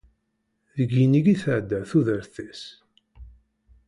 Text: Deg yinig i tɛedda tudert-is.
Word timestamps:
Deg 0.75 0.89
yinig 0.97 1.25
i 1.33 1.35
tɛedda 1.43 1.79
tudert-is. 1.89 2.61